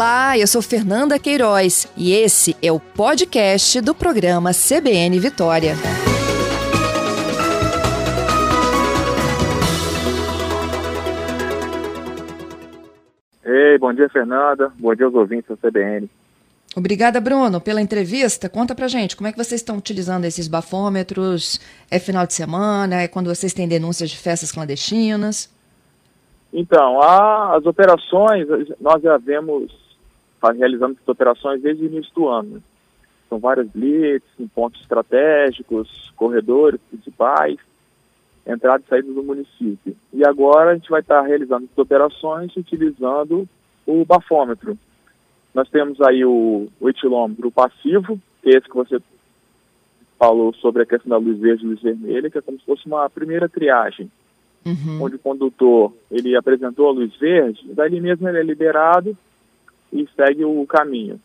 [0.00, 5.74] Olá, eu sou Fernanda Queiroz e esse é o podcast do programa CBN Vitória.
[13.44, 14.72] Ei, bom dia, Fernanda.
[14.78, 16.08] Bom dia aos ouvintes da CBN.
[16.74, 18.48] Obrigada, Bruno, pela entrevista.
[18.48, 21.60] Conta pra gente, como é que vocês estão utilizando esses bafômetros?
[21.90, 23.02] É final de semana?
[23.02, 25.54] É quando vocês têm denúncias de festas clandestinas?
[26.54, 28.48] Então, a, as operações,
[28.80, 29.79] nós já vemos
[30.48, 32.62] realizando essas operações desde o início do ano.
[33.28, 37.58] São várias blitz, em pontos estratégicos, corredores principais,
[38.46, 39.94] entrada e saída do município.
[40.12, 43.48] E agora a gente vai estar realizando essas operações utilizando
[43.86, 44.76] o bafômetro.
[45.54, 49.00] Nós temos aí o, o etilômetro passivo, que é esse que você
[50.18, 52.86] falou sobre a questão da luz verde e luz vermelha, que é como se fosse
[52.86, 54.10] uma primeira triagem
[54.64, 55.02] uhum.
[55.02, 59.16] onde o condutor ele apresentou a luz verde, dali mesmo ele é liberado
[59.92, 61.20] e segue o caminho.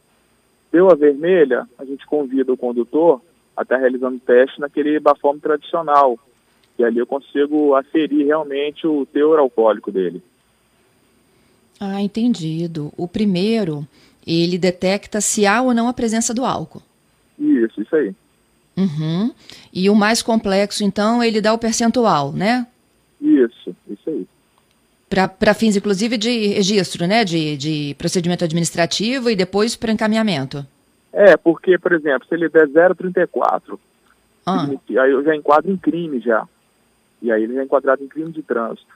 [0.72, 3.22] Deu a vermelha, a gente convida o condutor
[3.56, 6.20] a estar realizando o teste naquele bafômetro tradicional,
[6.78, 10.22] e ali eu consigo aferir realmente o teor alcoólico dele.
[11.80, 12.92] Ah, entendido.
[12.98, 13.88] O primeiro,
[14.26, 16.82] ele detecta se há ou não a presença do álcool.
[17.40, 18.14] Isso, isso aí.
[18.78, 19.34] Uhum.
[19.74, 22.68] E o mais complexo, então, ele dá o percentual, né?
[23.22, 24.28] Isso, isso aí.
[25.28, 27.24] Para fins, inclusive, de registro, né?
[27.24, 30.66] De, de procedimento administrativo e depois para encaminhamento.
[31.14, 33.80] É, porque, por exemplo, se ele der 0,34,
[34.46, 34.68] ah.
[34.68, 36.46] aí eu já enquadro em crime já.
[37.22, 38.94] E aí ele já é enquadrado em crime de trânsito.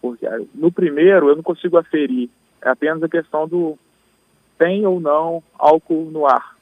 [0.00, 2.30] Porque no primeiro eu não consigo aferir.
[2.62, 3.78] É apenas a questão do
[4.58, 6.56] tem ou não álcool no ar.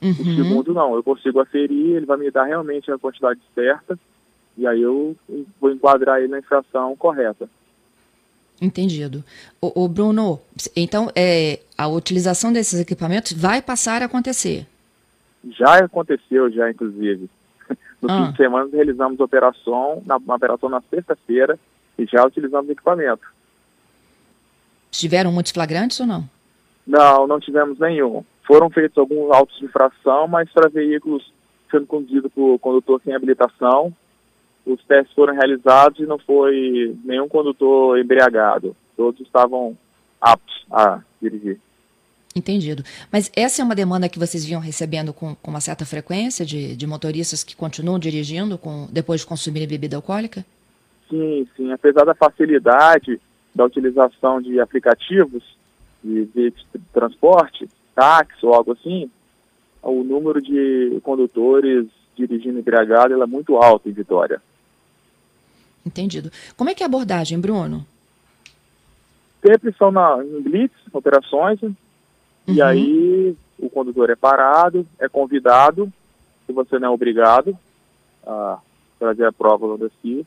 [0.00, 0.10] Uhum.
[0.10, 3.98] O segundo não, eu consigo aferir, ele vai me dar realmente a quantidade certa
[4.56, 5.16] e aí eu
[5.60, 7.48] vou enquadrar ele na infração correta.
[8.62, 9.24] Entendido.
[9.60, 10.40] O, o Bruno,
[10.76, 14.64] então é, a utilização desses equipamentos vai passar a acontecer?
[15.50, 17.28] Já aconteceu, já inclusive.
[18.00, 18.26] No ah.
[18.26, 21.56] fim de semana realizamos operação, na, uma operação na sexta-feira
[21.96, 23.22] e já utilizamos equipamento.
[24.90, 26.28] Tiveram muitos flagrantes ou não?
[26.84, 28.24] Não, não tivemos nenhum.
[28.44, 31.32] Foram feitos alguns autos de infração, mas para veículos
[31.70, 33.92] sendo conduzidos por condutor sem habilitação,
[34.64, 38.76] os testes foram realizados e não foi nenhum condutor embriagado.
[38.96, 39.76] Todos estavam
[40.20, 41.58] aptos a dirigir.
[42.34, 42.82] Entendido.
[43.10, 46.74] Mas essa é uma demanda que vocês vinham recebendo com, com uma certa frequência de,
[46.74, 50.44] de motoristas que continuam dirigindo com, depois de consumirem bebida alcoólica?
[51.10, 51.70] Sim, sim.
[51.72, 53.20] Apesar da facilidade
[53.54, 55.42] da utilização de aplicativos
[56.02, 56.54] de, de
[56.92, 59.10] transporte, táxi ou algo assim,
[59.82, 61.86] o número de condutores
[62.16, 64.40] dirigindo embriagado é muito alto em Vitória.
[65.84, 66.30] Entendido.
[66.56, 67.84] Como é que é a abordagem, Bruno?
[69.44, 71.74] Sempre são na, em blitz, operações, uhum.
[72.46, 75.92] e aí o condutor é parado, é convidado,
[76.46, 77.56] se você não é obrigado
[78.24, 78.58] a
[78.98, 80.24] trazer a prova do si,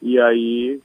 [0.00, 0.80] e aí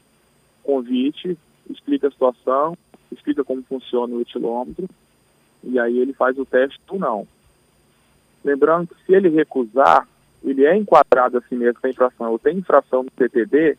[0.64, 1.38] convite,
[1.70, 2.78] explica a situação,
[3.12, 4.90] explica como funciona o etilômetro,
[5.64, 7.28] e aí ele faz o teste ou não.
[8.44, 10.08] Lembrando que se ele recusar,
[10.44, 13.78] ele é enquadrado assim mesmo com a infração, ou tem infração no CTD,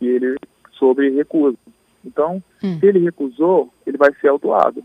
[0.00, 0.36] que ele
[0.72, 1.56] sobre recusa.
[2.04, 2.80] Então, hum.
[2.80, 4.82] se ele recusou, ele vai ser autuado.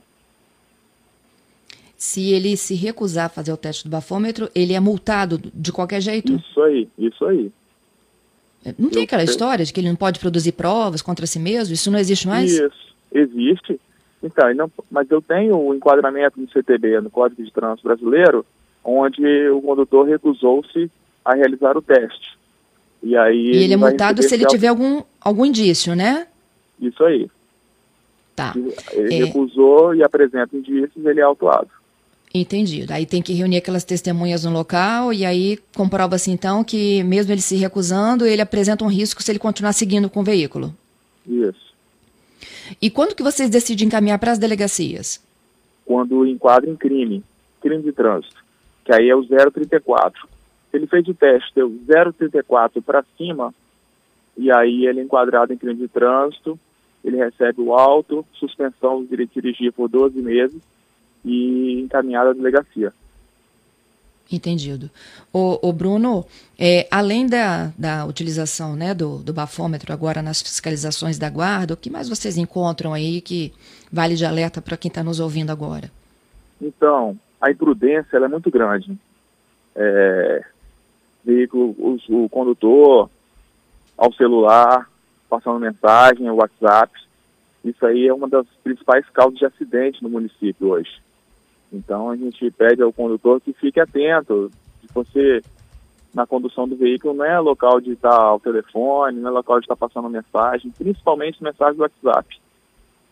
[1.98, 6.02] Se ele se recusar a fazer o teste do bafômetro, ele é multado de qualquer
[6.02, 6.34] jeito?
[6.36, 7.52] Isso aí, isso aí.
[8.66, 11.74] É, não tem aquela história de que ele não pode produzir provas contra si mesmo?
[11.74, 12.52] Isso não existe mais?
[12.52, 13.80] Isso, existe.
[14.22, 18.46] Então, não, mas eu tenho o enquadramento no CTB, no Código de Trânsito Brasileiro,
[18.84, 20.92] onde o condutor recusou-se
[21.24, 22.38] a realizar o teste.
[23.06, 23.52] E aí.
[23.52, 26.26] E ele, é multado se ele tiver algum, algum indício, né?
[26.82, 27.30] Isso aí.
[28.36, 28.56] Tá.
[28.92, 29.26] Ele é...
[29.26, 31.70] recusou e apresenta indícios, ele é autuado.
[32.34, 32.92] Entendido.
[32.92, 37.42] Aí tem que reunir aquelas testemunhas no local e aí comprova-se então que mesmo ele
[37.42, 40.76] se recusando, ele apresenta um risco se ele continuar seguindo com o veículo.
[41.28, 41.74] Isso.
[42.82, 45.24] E quando que vocês decidem encaminhar para as delegacias?
[45.86, 47.24] Quando enquadra em crime,
[47.62, 48.44] crime de trânsito,
[48.84, 50.28] que aí é o 034
[50.76, 53.54] ele fez o teste, deu 0,34 para cima,
[54.38, 56.60] e aí ele é enquadrado em crime de trânsito,
[57.04, 60.62] ele recebe o auto, suspensão do direito de dirigir por 12 meses
[61.24, 62.92] e encaminhado à delegacia.
[64.32, 64.90] Entendido.
[65.32, 66.26] O, o Bruno,
[66.58, 71.78] é, além da, da utilização né, do, do bafômetro agora nas fiscalizações da guarda, o
[71.78, 73.54] que mais vocês encontram aí que
[73.92, 75.92] vale de alerta para quem está nos ouvindo agora?
[76.60, 78.98] Então, a imprudência é muito grande.
[79.76, 80.44] É,
[81.26, 83.10] veículo, o, o condutor
[83.98, 84.90] ao celular,
[85.30, 86.94] passando mensagem, WhatsApp.
[87.64, 91.02] Isso aí é uma das principais causas de acidente no município hoje.
[91.74, 94.52] Então a gente pede ao condutor que fique atento.
[94.82, 95.42] Se você
[96.14, 99.66] na condução do veículo não é local de estar ao telefone, não é local de
[99.66, 102.40] estar passando mensagem, principalmente mensagem do WhatsApp.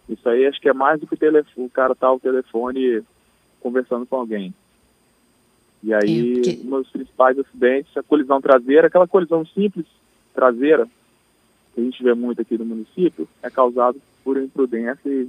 [0.07, 2.19] Isso aí acho que é mais do que o, telefone, o cara estar tá ao
[2.19, 3.03] telefone
[3.59, 4.53] conversando com alguém.
[5.83, 6.59] E aí, é, porque...
[6.63, 9.85] um dos principais acidentes, a colisão traseira, aquela colisão simples
[10.33, 10.87] traseira,
[11.75, 15.27] que a gente vê muito aqui no município, é causado por imprudência e,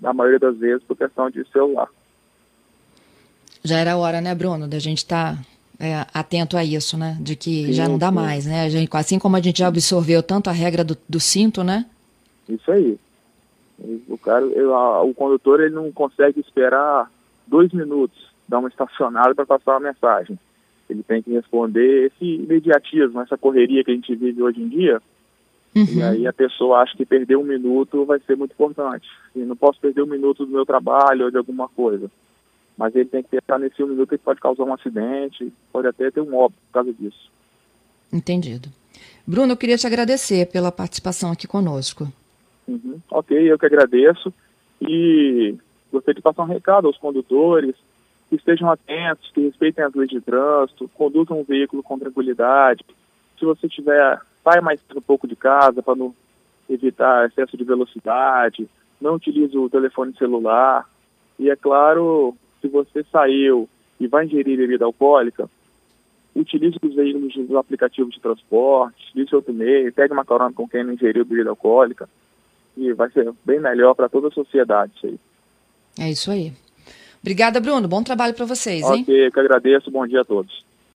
[0.00, 1.88] na maioria das vezes, por questão de celular.
[3.62, 5.42] Já era hora, né, Bruno, da gente estar tá,
[5.78, 7.18] é, atento a isso, né?
[7.20, 8.14] De que sim, já não dá sim.
[8.14, 8.64] mais, né?
[8.64, 11.84] A gente, assim como a gente já absorveu tanto a regra do, do cinto, né?
[12.48, 12.98] Isso aí.
[14.08, 14.46] O cara,
[15.04, 17.10] o condutor, ele não consegue esperar
[17.46, 20.38] dois minutos, dar uma estacionada para passar uma mensagem.
[20.88, 25.00] Ele tem que responder esse imediatismo, essa correria que a gente vive hoje em dia.
[25.74, 25.84] Uhum.
[25.84, 29.08] E aí a pessoa acha que perder um minuto vai ser muito importante.
[29.34, 32.10] E não posso perder um minuto do meu trabalho ou de alguma coisa
[32.80, 36.10] mas ele tem que pensar nesse um minuto que pode causar um acidente, pode até
[36.10, 37.30] ter um óbito por causa disso.
[38.10, 38.70] Entendido.
[39.26, 42.10] Bruno, eu queria te agradecer pela participação aqui conosco.
[42.66, 42.98] Uhum.
[43.10, 44.32] Ok, eu que agradeço
[44.80, 45.54] e
[45.92, 47.76] gostaria de passar um recado aos condutores
[48.30, 52.84] que estejam atentos, que respeitem as leis de trânsito, conduzam um veículo com tranquilidade.
[53.36, 56.14] Se você tiver, saia mais um pouco de casa para não
[56.68, 58.68] evitar excesso de velocidade,
[59.00, 60.88] não utilize o telefone celular.
[61.40, 63.68] E é claro, se você saiu
[63.98, 65.50] e vai ingerir bebida alcoólica,
[66.32, 70.84] utilize os veículos dos aplicativos de transporte, utilize outro meio, pegue uma carona com quem
[70.84, 72.08] não ingeriu bebida alcoólica,
[72.76, 75.18] e vai ser bem melhor para toda a sociedade isso aí.
[75.98, 76.52] É isso aí.
[77.22, 77.86] Obrigada, Bruno.
[77.86, 79.02] Bom trabalho para vocês, hein?
[79.02, 79.90] Ok, eu que agradeço.
[79.90, 80.64] Bom dia a todos.